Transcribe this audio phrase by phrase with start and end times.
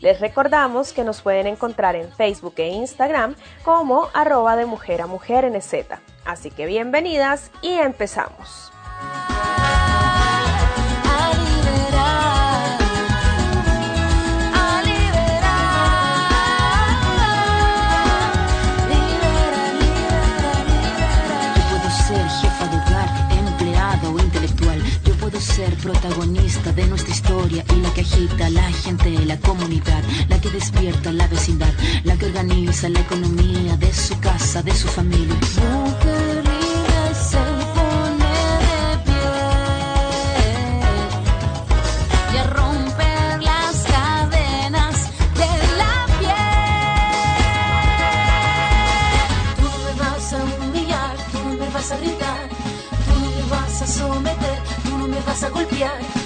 [0.00, 5.06] Les recordamos que nos pueden encontrar en Facebook e Instagram como arroba de mujer a
[5.06, 5.86] mujer NZ.
[6.24, 8.72] Así que bienvenidas y empezamos.
[27.44, 31.72] Y la que agita la gente, la comunidad, la que despierta la vecindad,
[32.04, 35.34] la que organiza la economía de su casa, de su familia.
[35.34, 37.44] Mujer libre se
[37.76, 38.36] pone
[38.66, 39.36] de pie
[42.32, 44.96] y a romper las cadenas
[45.40, 46.56] de la piel.
[49.58, 52.48] Tú no me vas a humillar, tú no me vas a gritar,
[53.06, 54.56] tú no me vas a someter
[55.08, 56.25] me vas a golpear, tú no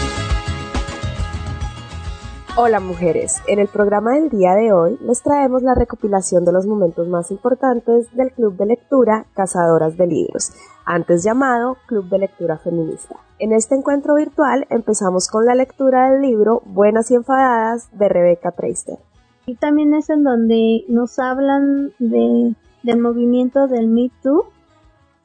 [2.57, 6.67] Hola mujeres, en el programa del día de hoy les traemos la recopilación de los
[6.67, 10.51] momentos más importantes del Club de Lectura Cazadoras de Libros,
[10.85, 13.15] antes llamado Club de Lectura Feminista.
[13.39, 18.51] En este encuentro virtual empezamos con la lectura del libro Buenas y Enfadadas de Rebecca
[18.51, 18.97] Treister.
[19.45, 24.43] Y también es en donde nos hablan de, del movimiento del Me Too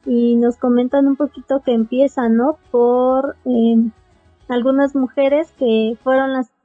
[0.05, 2.57] y nos comentan un poquito que empieza, ¿no?
[2.71, 3.91] Por eh,
[4.47, 6.56] algunas mujeres que fueron las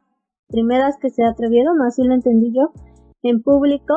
[0.52, 2.70] primeras que se atrevieron, así lo entendí yo,
[3.22, 3.94] en público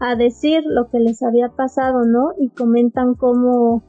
[0.00, 2.32] a decir lo que les había pasado, ¿no?
[2.38, 3.84] Y comentan cómo,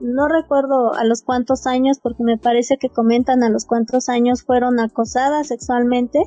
[0.00, 4.42] no recuerdo a los cuántos años, porque me parece que comentan a los cuántos años
[4.42, 6.18] fueron acosadas sexualmente,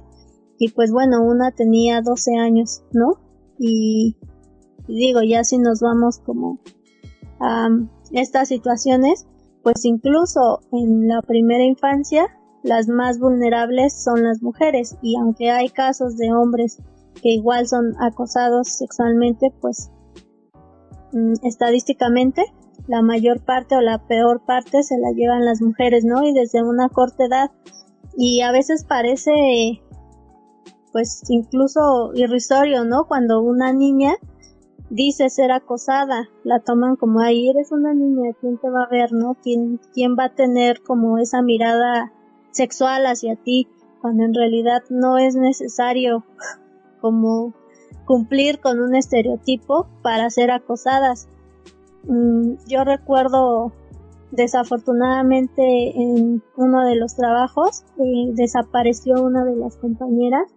[0.58, 3.20] y pues bueno, una tenía 12 años, ¿no?
[3.60, 4.16] Y,
[4.88, 6.60] y digo, ya si nos vamos como
[7.40, 7.68] a
[8.12, 9.28] estas situaciones,
[9.64, 12.28] pues incluso en la primera infancia,
[12.64, 16.80] las más vulnerables son las mujeres y aunque hay casos de hombres
[17.22, 19.92] que igual son acosados sexualmente, pues
[21.12, 22.44] mm, estadísticamente
[22.88, 26.24] la mayor parte o la peor parte se la llevan las mujeres, ¿no?
[26.26, 27.52] Y desde una corta edad
[28.18, 29.82] y a veces parece
[30.92, 33.06] pues incluso irrisorio, ¿no?
[33.08, 34.14] Cuando una niña
[34.90, 39.12] dice ser acosada, la toman como ahí eres una niña, ¿quién te va a ver,
[39.12, 39.36] no?
[39.42, 42.14] ¿Quién, quién va a tener como esa mirada
[42.54, 43.68] sexual hacia ti,
[44.02, 46.24] cuando en realidad no es necesario
[47.02, 47.54] como
[48.06, 51.28] cumplir con un estereotipo para ser acosadas.
[52.04, 53.74] Mm, yo recuerdo
[54.32, 55.62] desafortunadamente
[55.96, 60.52] en uno de los trabajos eh, desapareció una de las compañeras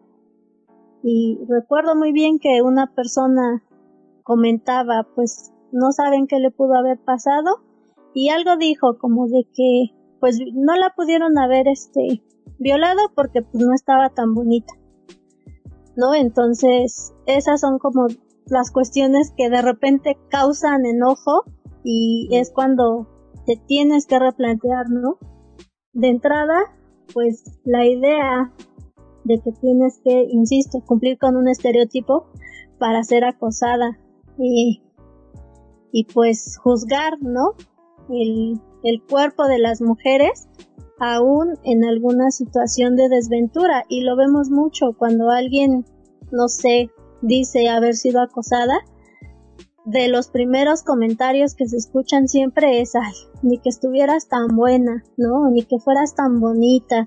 [1.03, 3.63] y recuerdo muy bien que una persona
[4.23, 7.61] comentaba pues no saben qué le pudo haber pasado
[8.15, 12.23] y algo dijo como de que pues no la pudieron haber este
[12.59, 14.73] violado porque pues no estaba tan bonita.
[15.97, 16.15] ¿No?
[16.15, 18.07] Entonces, esas son como
[18.47, 21.45] las cuestiones que de repente causan enojo
[21.83, 23.09] y es cuando
[23.47, 25.19] te tienes que replantear, ¿no?
[25.93, 26.59] De entrada,
[27.15, 28.53] pues la idea
[29.25, 32.27] de que tienes que, insisto, cumplir con un estereotipo
[32.79, 33.99] para ser acosada
[34.39, 34.83] y,
[35.93, 37.55] y pues juzgar, ¿no?
[38.09, 38.61] El,
[39.09, 40.49] cuerpo de las mujeres
[40.99, 45.85] aún en alguna situación de desventura y lo vemos mucho cuando alguien,
[46.31, 48.79] no sé, dice haber sido acosada,
[49.85, 55.05] de los primeros comentarios que se escuchan siempre es, ay, ni que estuvieras tan buena,
[55.17, 55.49] ¿no?
[55.51, 57.07] Ni que fueras tan bonita,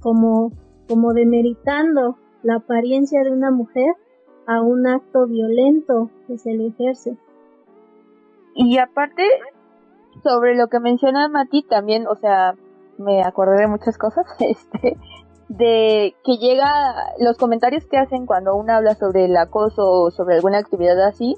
[0.00, 0.52] como,
[0.88, 3.92] como demeritando la apariencia de una mujer
[4.46, 7.16] a un acto violento que se le ejerce.
[8.54, 9.22] Y aparte,
[10.22, 12.54] sobre lo que menciona Mati, también, o sea,
[12.98, 14.96] me acordé de muchas cosas, este,
[15.48, 20.36] de que llega, los comentarios que hacen cuando uno habla sobre el acoso o sobre
[20.36, 21.36] alguna actividad así,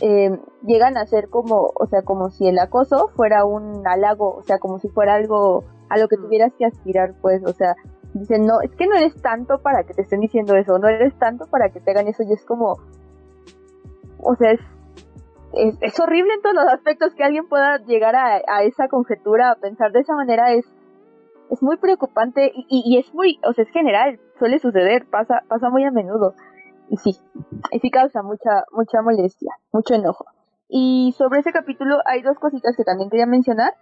[0.00, 0.36] eh,
[0.66, 4.58] llegan a ser como, o sea, como si el acoso fuera un halago, o sea,
[4.58, 7.76] como si fuera algo a lo que tuvieras que aspirar, pues, o sea,
[8.12, 11.16] dicen, no, es que no eres tanto para que te estén diciendo eso, no eres
[11.18, 12.78] tanto para que te hagan eso, y es como,
[14.18, 14.60] o sea, es,
[15.56, 19.56] es, horrible en todos los aspectos que alguien pueda llegar a, a, esa conjetura, a
[19.56, 20.64] pensar de esa manera, es,
[21.50, 25.70] es muy preocupante y, y, es muy, o sea, es general, suele suceder, pasa, pasa
[25.70, 26.34] muy a menudo
[26.88, 27.16] y sí,
[27.72, 30.24] y sí causa mucha, mucha molestia, mucho enojo.
[30.68, 33.74] Y sobre ese capítulo hay dos cositas que también quería mencionar.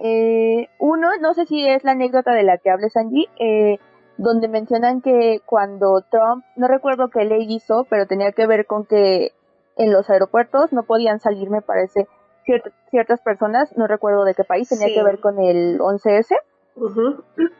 [0.00, 3.78] Eh, uno, no sé si es la anécdota de la que hables Angie, eh,
[4.16, 8.86] donde mencionan que cuando Trump, no recuerdo qué ley hizo, pero tenía que ver con
[8.86, 9.32] que
[9.76, 12.06] en los aeropuertos no podían salir, me parece,
[12.90, 16.36] ciertas personas, no recuerdo de qué país, tenía que ver con el 11S.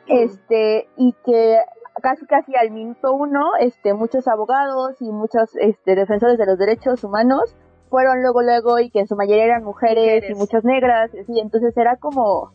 [0.07, 1.59] Este, y que
[2.03, 7.05] casi casi al minuto uno, este, muchos abogados y muchos este, defensores de los derechos
[7.05, 7.55] humanos
[7.89, 11.77] fueron luego luego y que en su mayoría eran mujeres, y muchas negras, y entonces
[11.77, 12.51] era como,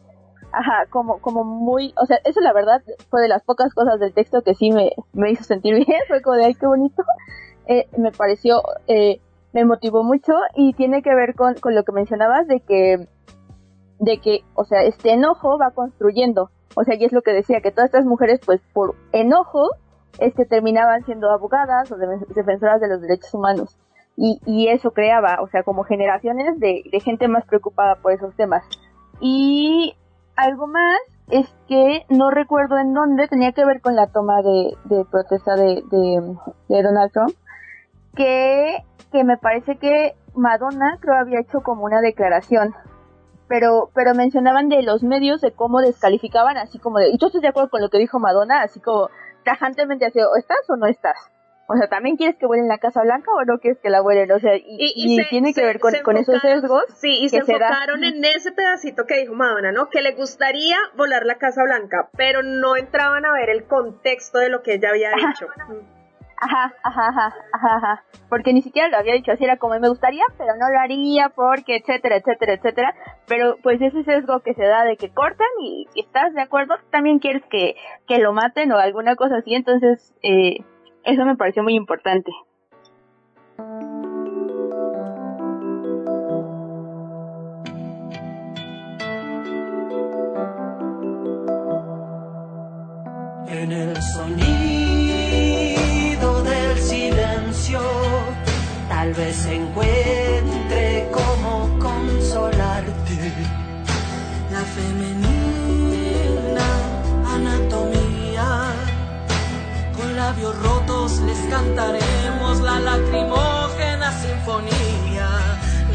[0.52, 4.14] ajá, como, como muy, o sea, eso la verdad fue de las pocas cosas del
[4.14, 7.04] texto que sí me, me hizo sentir bien, fue como de ay qué bonito,
[7.68, 9.22] eh, me pareció, eh,
[9.54, 13.08] me motivó mucho y tiene que ver con, con lo que mencionabas de que,
[14.00, 17.62] de que, o sea, este enojo va construyendo, o sea, y es lo que decía,
[17.62, 19.70] que todas estas mujeres, pues por enojo,
[20.20, 23.78] este, terminaban siendo abogadas o defensoras de los derechos humanos.
[24.16, 28.36] Y, y eso creaba, o sea, como generaciones de, de, gente más preocupada por esos
[28.36, 28.64] temas.
[29.22, 29.96] Y
[30.36, 31.00] algo más
[31.30, 35.56] es que no recuerdo en dónde tenía que ver con la toma de, de protesta
[35.56, 36.36] de, de,
[36.68, 37.32] de, Donald Trump,
[38.20, 38.84] que,
[39.14, 42.76] que me parece que Madonna creo había hecho como una declaración
[43.48, 47.42] pero, pero mencionaban de los medios de cómo descalificaban, así como de, y tú estás
[47.42, 49.10] de acuerdo con lo que dijo Madonna, así como
[49.44, 51.18] tajantemente así, o estás o no estás.
[51.68, 54.32] O sea, ¿también quieres que vuelen la Casa Blanca o no quieres que la vuelen?
[54.32, 56.84] O sea, y, tiene que ver con, con esos sesgos.
[56.96, 59.88] Sí, y se enfocaron en ese pedacito que dijo Madonna, ¿no?
[59.90, 64.50] Que le gustaría volar la Casa Blanca, pero no entraban a ver el contexto de
[64.50, 65.48] lo que ella había dicho.
[66.42, 70.24] Ajá, ajá, ajá, ajá, Porque ni siquiera lo había dicho así, era como me gustaría,
[70.38, 72.96] pero no lo haría porque, etcétera, etcétera, etcétera.
[73.28, 77.20] Pero pues ese sesgo que se da de que cortan y, estás de acuerdo, también
[77.20, 77.76] quieres que,
[78.08, 79.54] que lo maten o alguna cosa así.
[79.54, 80.64] Entonces, eh,
[81.04, 82.32] eso me pareció muy importante.
[93.52, 94.59] En el sonido
[99.20, 103.34] vez encuentre cómo consolarte.
[104.50, 106.68] La femenina
[107.36, 108.48] anatomía,
[109.98, 115.28] con labios rotos les cantaremos la lacrimógena sinfonía.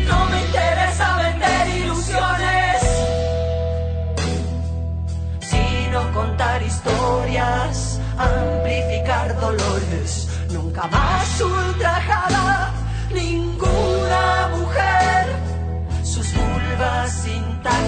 [0.06, 2.82] No me interesa vender ilusiones,
[5.40, 12.73] sino contar historias, amplificar dolores nunca más ultrajada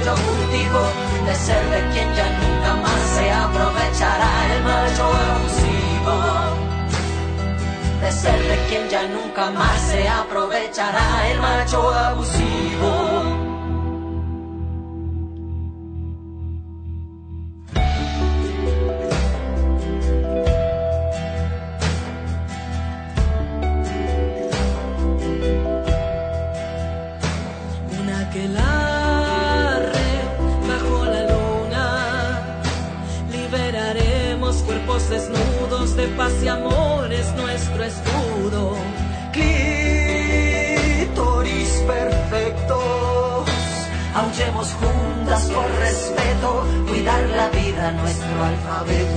[0.00, 0.80] yo cultivo
[1.26, 6.14] de ser de quien ya nunca más se aprovechará el macho abusivo.
[8.00, 13.21] De ser de quien ya nunca más se aprovechará el macho abusivo.
[48.84, 49.11] Nuestro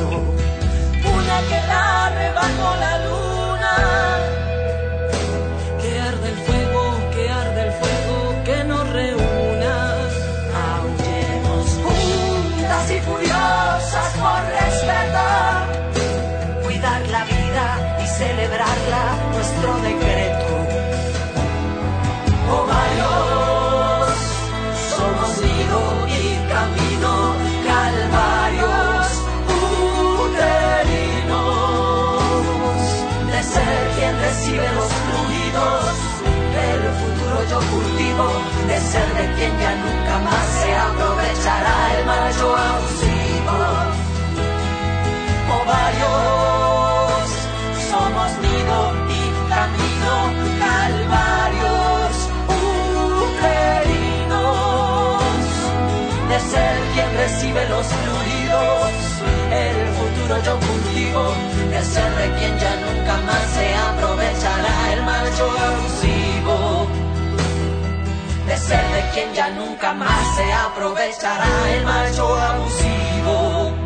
[60.43, 61.23] yo cultivo,
[61.69, 66.87] de ser de quien ya nunca más se aprovechará el macho abusivo.
[68.47, 73.85] De ser de quien ya nunca más se aprovechará el macho abusivo.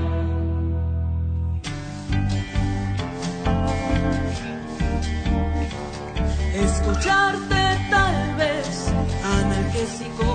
[6.62, 8.92] escucharte tal vez
[9.24, 10.29] analgésico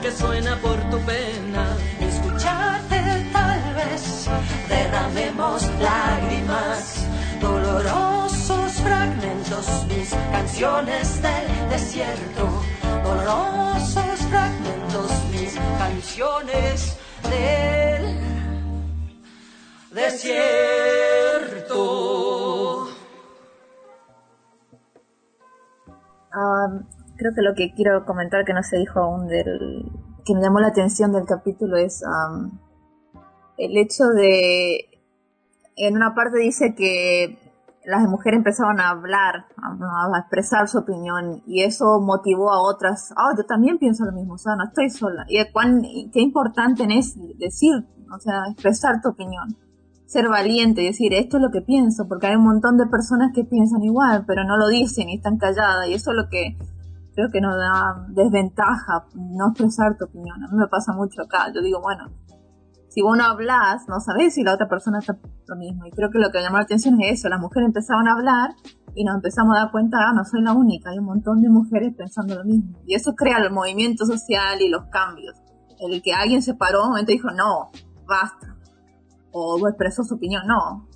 [0.00, 2.98] que suena por tu pena escucharte
[3.30, 4.26] tal vez
[4.68, 7.06] derramemos lágrimas
[7.42, 12.62] dolorosos fragmentos mis canciones del desierto
[13.04, 16.96] dolorosos fragmentos mis canciones
[17.30, 18.18] del
[19.90, 21.05] desierto.
[27.16, 29.90] Creo que lo que quiero comentar que no se dijo aún del
[30.24, 32.02] que me llamó la atención del capítulo es
[33.58, 34.88] el hecho de
[35.76, 37.38] en una parte dice que
[37.84, 43.36] las mujeres empezaban a hablar, a, expresar su opinión y eso motivó a otras, oh,
[43.36, 45.24] yo también pienso lo mismo, o sea, no estoy sola.
[45.28, 45.82] Y cuán,
[46.12, 49.56] qué importante es decir, o sea, expresar tu opinión
[50.06, 53.32] ser valiente y decir esto es lo que pienso, porque hay un montón de personas
[53.34, 56.56] que piensan igual, pero no lo dicen y están calladas, y eso es lo que
[57.16, 60.36] creo que nos da desventaja, no expresar tu opinión.
[60.44, 62.10] A mí me pasa mucho acá, yo digo, bueno,
[62.90, 65.18] si vos no hablas, no sabés si la otra persona está
[65.48, 68.06] lo mismo, y creo que lo que llamó la atención es eso, las mujeres empezaban
[68.06, 68.50] a hablar
[68.94, 71.48] y nos empezamos a dar cuenta, ah, no soy la única, hay un montón de
[71.48, 75.34] mujeres pensando lo mismo, y eso crea el movimiento social y los cambios.
[75.78, 77.70] El que alguien se paró un momento y dijo, no,
[78.06, 78.56] basta,
[79.32, 80.86] o expresó su opinión, no.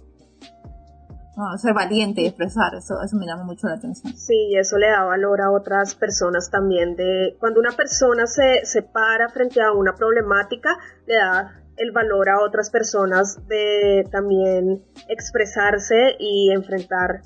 [1.59, 4.17] Ser valiente y expresar, eso, eso me llama mucho la atención.
[4.17, 6.97] Sí, eso le da valor a otras personas también.
[6.97, 12.29] De cuando una persona se, se para frente a una problemática, le da el valor
[12.29, 17.23] a otras personas de también expresarse y enfrentar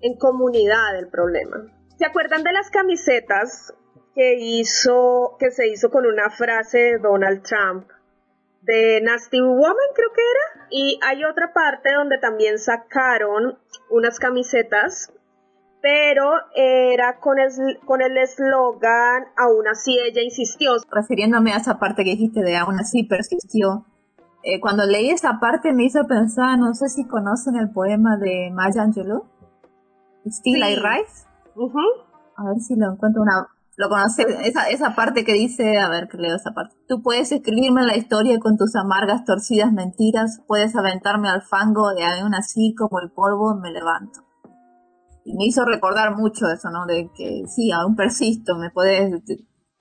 [0.00, 1.64] en comunidad el problema.
[1.98, 3.72] ¿Se acuerdan de las camisetas
[4.14, 7.88] que hizo que se hizo con una frase de Donald Trump
[8.64, 10.66] de Nasty Woman, creo que era.
[10.70, 13.58] Y hay otra parte donde también sacaron
[13.90, 15.12] unas camisetas,
[15.82, 17.50] pero era con el
[17.84, 20.72] con el eslogan Aún así ella insistió.
[20.90, 23.84] Refiriéndome a esa parte que dijiste de Aún así persistió.
[24.42, 28.50] Eh, cuando leí esa parte me hizo pensar, no sé si conocen el poema de
[28.52, 29.24] Maya Angelou,
[30.26, 31.26] Still I Rise.
[32.36, 36.08] A ver si lo encuentro una, lo conoces, esa, esa parte que dice, a ver,
[36.08, 36.76] que leo esa parte.
[36.88, 42.02] Tú puedes escribirme la historia con tus amargas, torcidas mentiras, puedes aventarme al fango y
[42.02, 44.20] aún así como el polvo me levanto.
[45.24, 46.86] Y me hizo recordar mucho eso, ¿no?
[46.86, 49.22] De que sí, aún persisto, me puedes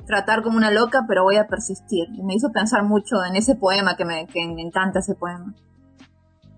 [0.08, 2.08] tratar como una loca, pero voy a persistir.
[2.14, 5.54] Y me hizo pensar mucho en ese poema que me, que me encanta ese poema.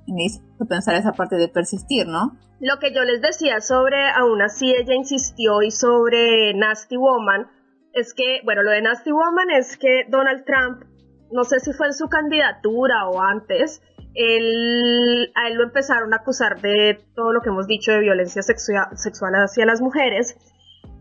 [0.07, 2.37] Me hizo pensar esa parte de persistir, ¿no?
[2.59, 7.47] Lo que yo les decía sobre, aún así ella insistió y sobre Nasty Woman,
[7.93, 10.83] es que, bueno, lo de Nasty Woman es que Donald Trump,
[11.31, 13.81] no sé si fue en su candidatura o antes,
[14.15, 18.41] él, a él lo empezaron a acusar de todo lo que hemos dicho de violencia
[18.41, 20.37] sexual, hacia las mujeres.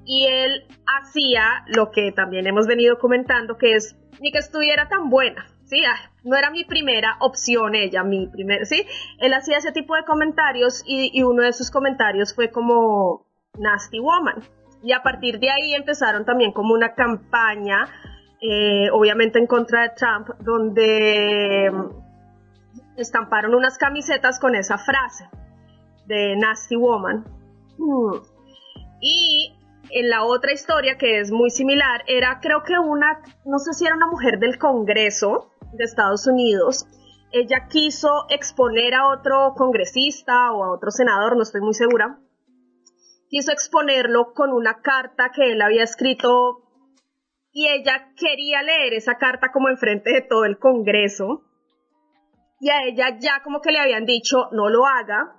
[0.04, 5.08] Y él hacía lo que también hemos venido comentando, que es ni que estuviera tan
[5.08, 5.46] buena.
[6.22, 8.86] No era mi primera opción ella, mi primer, sí.
[9.18, 13.26] Él hacía ese tipo de comentarios y, uno de sus comentarios fue como
[13.58, 14.42] Nasty Woman.
[14.82, 17.88] Y a partir de ahí empezaron también como una campaña,
[18.40, 21.72] eh, obviamente en contra de Trump, donde
[22.96, 25.28] estamparon unas camisetas con esa frase
[26.06, 27.24] de Nasty Woman.
[27.78, 28.16] Mm.
[29.00, 29.54] Y
[29.90, 33.86] en la otra historia que es muy similar, era creo que una, no sé si
[33.86, 36.86] era una mujer del Congreso de Estados Unidos,
[37.32, 42.18] ella quiso exponer a otro congresista o a otro senador, no estoy muy segura,
[43.28, 46.64] quiso exponerlo con una carta que él había escrito
[47.50, 51.44] y ella quería leer esa carta como enfrente de todo el Congreso.
[52.60, 55.36] Y a ella ya como que le habían dicho no lo haga,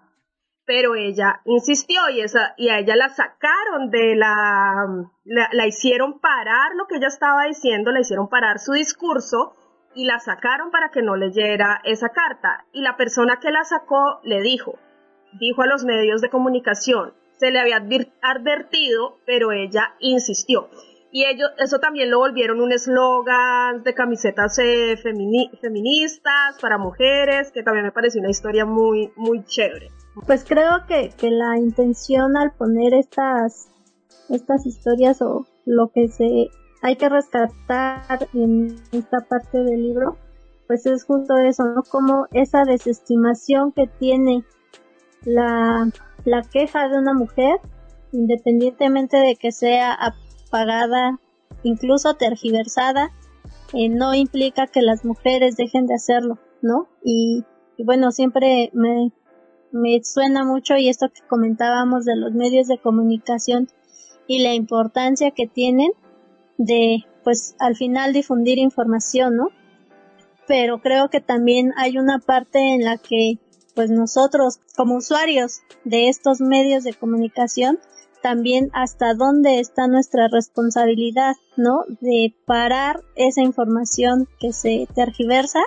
[0.66, 4.86] pero ella insistió y, esa, y a ella la sacaron de la,
[5.24, 9.56] la, la, hicieron parar lo que ella estaba diciendo, la hicieron parar su discurso
[9.96, 12.66] y la sacaron para que no leyera esa carta.
[12.74, 14.78] Y la persona que la sacó le dijo,
[15.40, 17.78] dijo a los medios de comunicación, se le había
[18.22, 20.70] advertido, pero ella insistió
[21.16, 27.64] y ellos eso también lo volvieron un eslogan de camisetas eh, feministas para mujeres, que
[27.64, 29.92] también me pareció una historia muy, muy chévere.
[30.28, 33.70] Pues creo que, que la intención al poner estas,
[34.30, 36.50] estas historias o lo que se
[36.82, 40.18] hay que rescatar en esta parte del libro,
[40.68, 41.84] pues es justo eso, ¿no?
[41.84, 44.44] Como esa desestimación que tiene
[45.24, 45.90] la,
[46.26, 47.60] la queja de una mujer,
[48.12, 49.98] independientemente de que sea
[50.50, 51.20] pagada,
[51.64, 53.12] incluso tergiversada,
[53.74, 56.88] eh, no implica que las mujeres dejen de hacerlo, ¿no?
[57.04, 57.44] Y,
[57.84, 59.12] bueno, siempre me,
[59.72, 63.68] me suena mucho y esto que comentábamos de los medios de comunicación
[64.28, 65.92] y la importancia que tienen
[66.58, 69.50] de, pues, al final difundir información, ¿no?
[70.48, 73.40] Pero creo que también hay una parte en la que,
[73.74, 77.80] pues, nosotros, como usuarios de estos medios de comunicación,
[78.22, 81.84] también hasta dónde está nuestra responsabilidad, ¿no?
[82.02, 85.62] De parar esa información que se tergiversa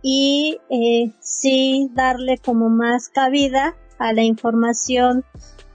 [0.00, 5.24] y eh, sí darle como más cabida a la información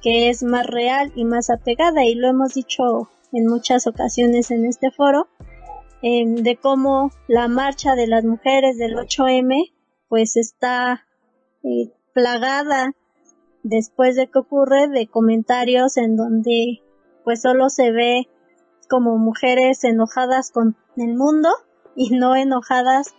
[0.01, 4.65] que es más real y más apegada y lo hemos dicho en muchas ocasiones en
[4.65, 5.27] este foro
[6.01, 9.73] em, de cómo la marcha de las mujeres del 8M
[10.07, 11.05] pues está
[11.63, 12.93] eh, plagada
[13.63, 16.81] después de que ocurre de comentarios en donde
[17.23, 18.27] pues solo se ve
[18.89, 21.49] como mujeres enojadas con el mundo
[21.95, 23.13] y no enojadas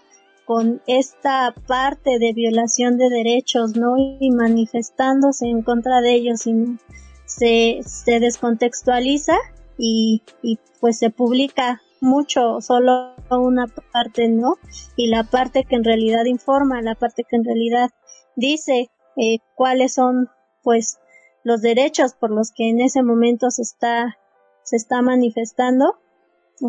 [0.45, 3.95] con esta parte de violación de derechos, ¿no?
[3.97, 6.77] Y manifestándose en contra de ellos, sino
[7.25, 9.37] se, se descontextualiza
[9.81, 14.57] y, y pues se publica mucho, solo una parte, ¿no?
[14.97, 17.91] Y la parte que en realidad informa, la parte que en realidad
[18.37, 20.29] dice eh, cuáles son
[20.63, 20.99] pues
[21.43, 24.17] los derechos por los que en ese momento se está
[24.63, 25.97] se está manifestando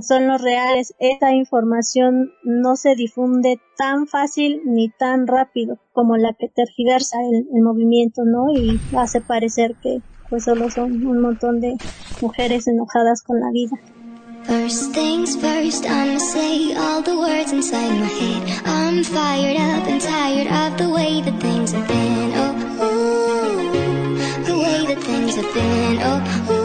[0.01, 0.95] son los reales.
[0.99, 7.47] Esta información no se difunde tan fácil ni tan rápido como la que tergiversa el,
[7.53, 8.49] el movimiento, ¿no?
[8.53, 11.75] Y hace parecer que pues solo son un montón de
[12.21, 13.77] mujeres enojadas con la vida.
[14.45, 18.41] First things first, I'ma say all the words inside my head.
[18.65, 22.31] I'm fired up and tired of the way that things have been.
[22.33, 25.99] Oh, ooh, the way that things have been.
[26.01, 26.60] Oh, ooh.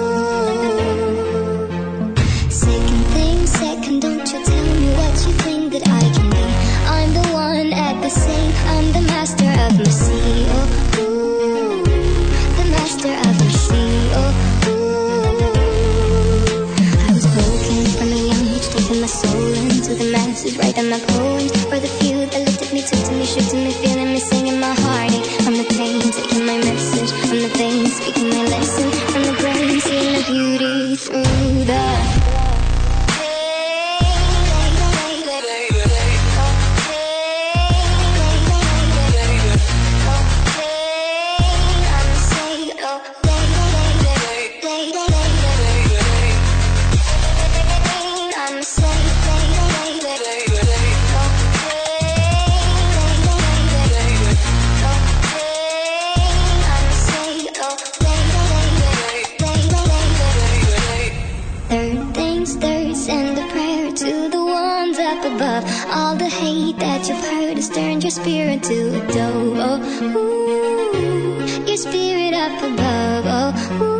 [68.06, 69.58] Your spirit to a dove.
[69.58, 69.80] Oh,
[70.14, 73.24] ooh, your spirit up above.
[73.26, 73.95] Oh, ooh.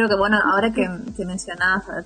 [0.00, 1.26] Creo que, bueno, ahora que, que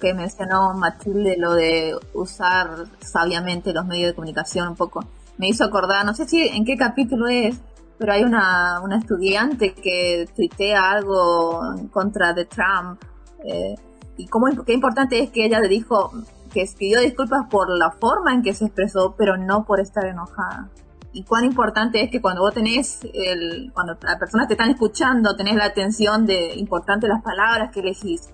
[0.00, 5.04] que mencionó Matilde lo de usar sabiamente los medios de comunicación un poco,
[5.38, 7.56] me hizo acordar, no sé si en qué capítulo es,
[7.98, 13.00] pero hay una, una estudiante que tuitea algo en contra de Trump.
[13.44, 13.74] Eh,
[14.16, 16.10] y cómo, qué importante es que ella le dijo
[16.52, 20.68] que pidió disculpas por la forma en que se expresó, pero no por estar enojada
[21.14, 25.36] y cuán importante es que cuando vos tenés, el, cuando las personas te están escuchando,
[25.36, 28.30] tenés la atención de importante las palabras que elegís.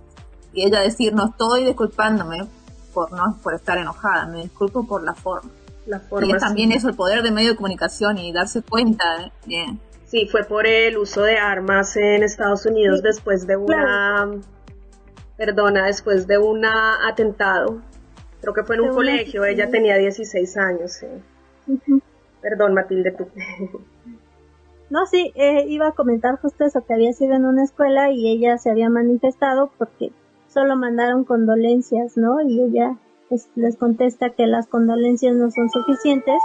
[0.54, 2.46] Y ella decir, no estoy disculpándome
[2.94, 5.50] por no por estar enojada, me disculpo por la forma.
[5.86, 9.30] La forma y es también eso, el poder de medio de comunicación y darse cuenta.
[9.44, 9.78] Bien.
[10.06, 14.26] Sí, fue por el uso de armas en Estados Unidos después de una,
[15.36, 17.82] perdona, después de un atentado.
[18.40, 20.92] Creo que fue en un colegio, ella tenía 16 años.
[20.92, 22.02] Sí.
[22.40, 23.26] Perdón, Matilde, tú.
[24.90, 28.28] No, sí, eh, iba a comentar justo eso, que había sido en una escuela y
[28.28, 30.10] ella se había manifestado porque
[30.48, 32.40] solo mandaron condolencias, ¿no?
[32.40, 32.96] Y ella
[33.28, 36.40] pues, les contesta que las condolencias no son suficientes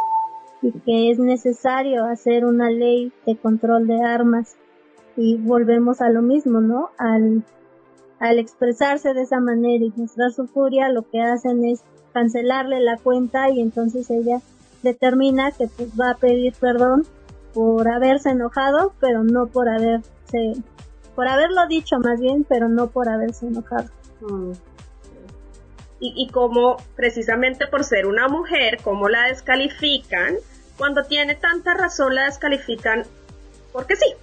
[0.62, 4.56] y que es necesario hacer una ley de control de armas.
[5.18, 6.92] Y volvemos a lo mismo, ¿no?
[7.00, 7.42] Al,
[8.20, 12.98] al expresarse de esa manera y mostrar su furia, lo que hacen es cancelarle la
[12.98, 14.40] cuenta y entonces ella
[14.86, 17.06] determina que pues va a pedir perdón
[17.54, 20.54] por haberse enojado, pero no por haberse,
[21.16, 23.90] por haberlo dicho más bien, pero no por haberse enojado.
[24.22, 24.52] Mm.
[26.00, 30.36] Y, y como precisamente por ser una mujer, como la descalifican,
[30.78, 33.04] cuando tiene tanta razón la descalifican
[33.74, 34.14] porque sí.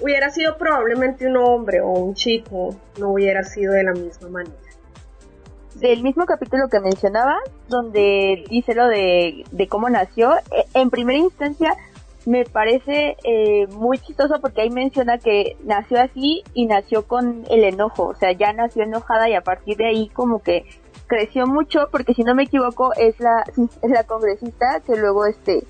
[0.00, 4.71] Hubiera sido probablemente un hombre o un chico, no hubiera sido de la misma manera
[5.74, 7.36] del mismo capítulo que mencionaba,
[7.68, 11.74] donde dice lo de, cómo nació, e, en primera instancia
[12.24, 17.64] me parece eh, muy chistoso porque ahí menciona que nació así y nació con el
[17.64, 20.64] enojo, o sea, ya nació enojada y a partir de ahí como que
[21.08, 23.44] creció mucho porque si no me equivoco es la,
[23.82, 25.64] es la congresista que luego este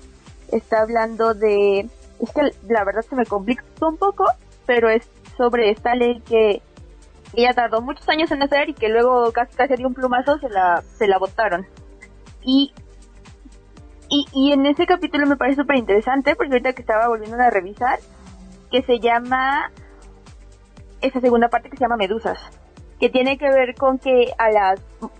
[0.51, 1.89] está hablando de,
[2.19, 4.25] es que la verdad se me complica un poco,
[4.65, 6.61] pero es sobre esta ley que
[7.41, 10.49] ella tardó muchos años en nacer y que luego casi casi de un plumazo se
[10.49, 11.65] la, se la botaron.
[12.41, 12.73] Y,
[14.09, 17.49] y, y en ese capítulo me parece súper interesante porque ahorita que estaba volviendo a
[17.49, 17.99] revisar,
[18.71, 19.71] que se llama,
[21.01, 22.39] esa segunda parte que se llama Medusas,
[22.99, 24.79] que tiene que ver con que a las,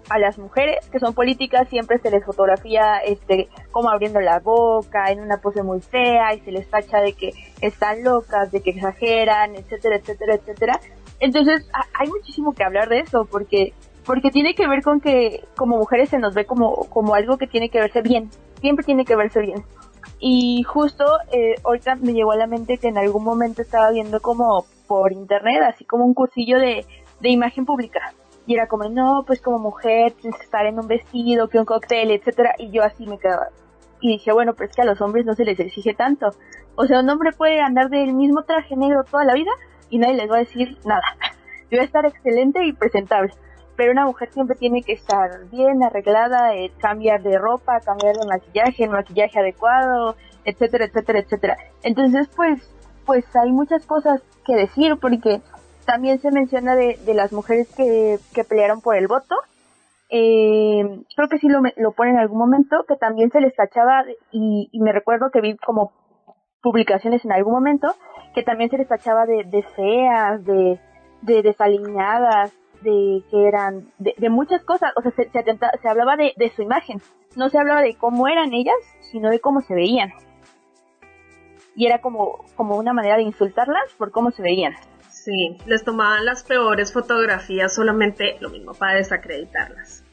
[0.10, 5.12] a las mujeres que son políticas siempre se les fotografía este, como abriendo la boca,
[5.12, 8.69] en una pose muy fea y se les tacha de que están locas, de que
[8.69, 10.80] exageran, etcétera, etcétera, etcétera
[11.19, 13.73] entonces, hay muchísimo que hablar de eso, porque
[14.06, 17.47] porque tiene que ver con que como mujeres se nos ve como, como algo que
[17.47, 19.63] tiene que verse bien, siempre tiene que verse bien.
[20.19, 24.19] Y justo eh, ahorita me llegó a la mente que en algún momento estaba viendo
[24.21, 26.86] como por internet, así como un cursillo de,
[27.19, 28.13] de imagen pública.
[28.45, 31.65] Y era como, no, pues como mujer tienes que estar en un vestido, que un
[31.65, 33.47] cóctel, etcétera Y yo así me quedaba.
[34.02, 36.28] Y dije, bueno, pero es que a los hombres no se les exige tanto.
[36.76, 39.52] O sea, un hombre puede andar del mismo traje negro toda la vida
[39.93, 41.03] y nadie les va a decir nada.
[41.69, 43.32] Yo voy a estar excelente y presentable.
[43.75, 48.25] Pero una mujer siempre tiene que estar bien arreglada, eh, cambiar de ropa, cambiar de
[48.27, 51.58] maquillaje, el maquillaje adecuado, etcétera, etcétera, etcétera.
[51.84, 52.60] Entonces, pues,
[53.06, 55.41] pues hay muchas cosas que decir porque
[55.86, 59.36] también se menciona de, de las mujeres que, que pelearon por el voto.
[60.10, 60.84] eh,
[61.15, 64.79] creo que sí lo, lo pone en algún momento, que también se les tachaba, y
[64.79, 65.91] me recuerdo que vi como
[66.63, 67.93] publicaciones en algún momento,
[68.34, 70.80] que también se les tachaba de, feas, de,
[71.21, 76.15] de desalineadas, de que eran, de, muchas cosas, o sea, se, se, atenta, se hablaba
[76.15, 77.02] de, de su imagen,
[77.36, 78.76] no se hablaba de cómo eran ellas,
[79.12, 80.12] sino de cómo se veían.
[81.76, 84.73] Y era como, como una manera de insultarlas por cómo se veían.
[85.10, 90.04] Sí, les tomaban las peores fotografías solamente lo mismo para desacreditarlas.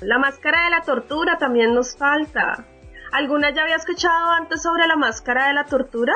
[0.00, 2.64] La máscara de la tortura también nos falta.
[3.12, 6.12] ¿Alguna ya había escuchado antes sobre la máscara de la tortura?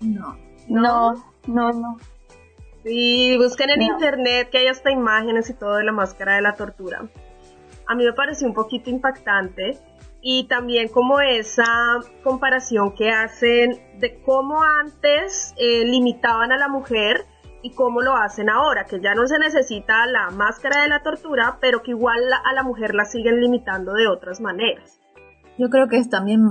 [0.00, 0.36] No.
[0.68, 1.14] No,
[1.46, 1.96] no, no.
[2.82, 3.84] Sí, busquen en No.
[3.86, 7.08] internet que hay hasta imágenes y todo de la máscara de la tortura.
[7.86, 9.78] A mí me pareció un poquito impactante
[10.22, 11.64] y también como esa
[12.24, 17.24] comparación que hacen de cómo antes eh, limitaban a la mujer
[17.62, 21.58] y cómo lo hacen ahora, que ya no se necesita la máscara de la tortura,
[21.60, 25.00] pero que igual a la mujer la siguen limitando de otras maneras.
[25.58, 26.42] Yo creo que es también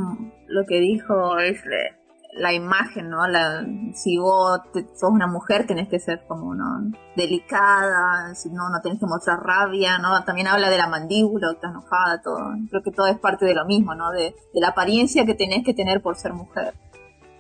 [0.48, 1.96] lo que dijo es eh,
[2.34, 3.28] la imagen, ¿no?
[3.28, 3.64] La,
[3.94, 6.92] si vos te- sos una mujer tenés que ser como ¿no?
[7.16, 10.24] delicada, si no, no tenés que mostrar rabia, ¿no?
[10.24, 12.54] También habla de la mandíbula, estás enojada, todo.
[12.70, 14.12] Creo que todo es parte de lo mismo, ¿no?
[14.12, 16.74] De, de la apariencia que tenés que tener por ser mujer.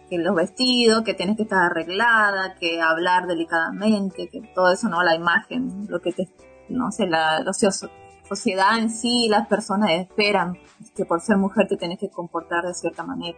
[0.10, 5.02] Que los vestidos, que tenés que estar arreglada, que hablar delicadamente, que todo eso, ¿no?
[5.04, 6.30] La imagen, lo que te,
[6.70, 7.90] no sé, la, socio-
[8.28, 10.58] sociedad en sí, las personas esperan
[10.96, 13.38] que por ser mujer te tenés que comportar de cierta manera.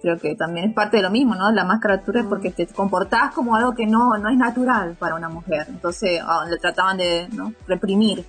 [0.00, 1.50] Creo que también es parte de lo mismo, ¿no?
[1.50, 5.28] La tortura es porque te comportás como algo que no, no es natural para una
[5.28, 5.66] mujer.
[5.68, 7.52] Entonces le trataban de ¿no?
[7.66, 8.24] reprimir.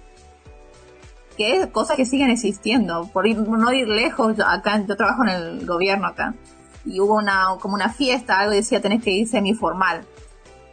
[1.38, 3.08] Que es cosas que siguen existiendo.
[3.14, 6.34] Por ir, no ir lejos, yo acá yo trabajo en el gobierno acá.
[6.86, 10.02] Y hubo una, como una fiesta, algo decía tenés que ir semiformal.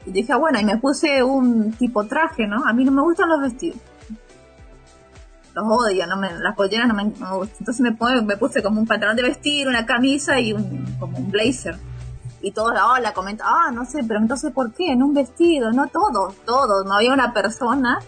[0.06, 2.64] Y dije, ah, bueno, y me puse un tipo traje, ¿no?
[2.64, 3.78] A mí no me gustan los vestidos
[5.56, 7.56] los odio, no me, las polleras no me, gustan.
[7.60, 11.30] Entonces me, me puse como un pantalón de vestir, una camisa y un, como un
[11.30, 11.78] blazer.
[12.42, 14.92] Y todos la comentan, ah, no sé, pero entonces ¿por qué?
[14.92, 18.00] En un vestido, no todos, todos, no había una persona.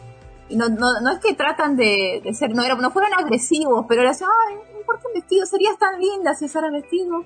[0.51, 4.03] Y no, no, no es que tratan de, ser, no, era, no fueron agresivos, pero
[4.03, 7.25] era así, ay, no importa el vestido, serías tan linda si usara vestido.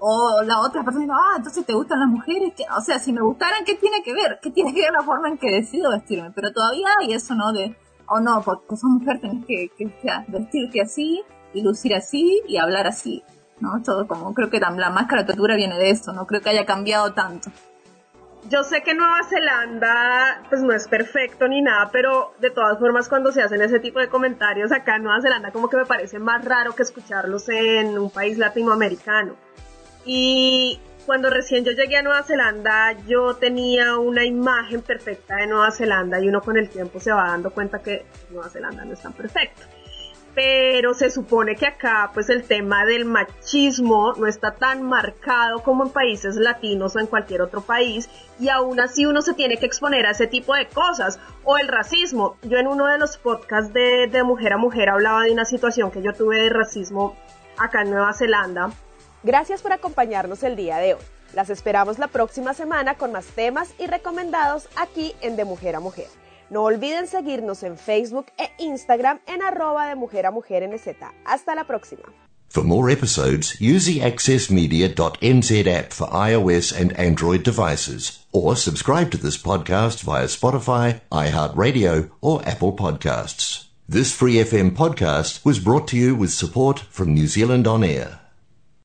[0.00, 2.54] O la otra persona dijo, ah, entonces te gustan las mujeres.
[2.56, 4.40] que O sea, si me gustaran, ¿qué tiene que ver?
[4.42, 6.32] ¿Qué tiene que ver la forma en que decido vestirme?
[6.32, 7.52] Pero todavía hay eso, ¿no?
[7.52, 7.76] De,
[8.08, 9.90] o no, porque sos mujer tenés que, que
[10.28, 11.22] vestirte así
[11.54, 13.22] y lucir así y hablar así,
[13.60, 13.82] ¿no?
[13.82, 17.12] Todo como, creo que la, máscara tortura viene de eso, no creo que haya cambiado
[17.12, 17.50] tanto.
[18.48, 23.08] Yo sé que Nueva Zelanda pues no es perfecto ni nada, pero de todas formas
[23.08, 26.18] cuando se hacen ese tipo de comentarios acá en Nueva Zelanda como que me parece
[26.18, 29.36] más raro que escucharlos en un país latinoamericano.
[30.04, 35.70] Y cuando recién yo llegué a Nueva Zelanda yo tenía una imagen perfecta de Nueva
[35.70, 39.00] Zelanda y uno con el tiempo se va dando cuenta que Nueva Zelanda no es
[39.00, 39.62] tan perfecto.
[40.34, 45.84] Pero se supone que acá pues el tema del machismo no está tan marcado como
[45.84, 48.08] en países latinos o en cualquier otro país
[48.40, 51.68] y aún así uno se tiene que exponer a ese tipo de cosas o el
[51.68, 52.38] racismo.
[52.42, 55.90] Yo en uno de los podcasts de, de Mujer a Mujer hablaba de una situación
[55.90, 57.14] que yo tuve de racismo
[57.58, 58.70] acá en Nueva Zelanda
[59.22, 61.00] Gracias por acompañarnos el día de hoy.
[61.32, 65.80] Las esperamos la próxima semana con más temas y recomendados aquí en De Mujer a
[65.80, 66.08] Mujer.
[66.50, 70.96] No olviden seguirnos en Facebook e Instagram en arroba de Mujer a Mujer NZ.
[71.24, 72.02] Hasta la próxima.
[72.48, 79.16] For more episodes, use the accessmedia.nz app for iOS and Android devices, or subscribe to
[79.16, 83.68] this podcast via Spotify, iHeartRadio, or Apple Podcasts.
[83.88, 88.21] This Free FM podcast was brought to you with support from New Zealand On Air.